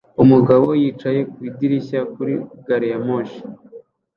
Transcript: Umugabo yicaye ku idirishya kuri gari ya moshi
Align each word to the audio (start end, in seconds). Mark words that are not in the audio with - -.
Umugabo 0.23 0.67
yicaye 0.81 1.21
ku 1.31 1.37
idirishya 1.49 2.01
kuri 2.13 2.33
gari 2.65 2.87
ya 2.91 2.99
moshi 3.05 3.41